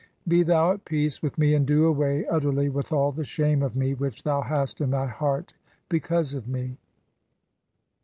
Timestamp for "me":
1.37-1.53, 3.75-3.93, 6.47-6.75